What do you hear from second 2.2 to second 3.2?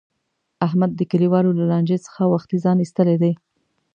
وختي ځان ایستلی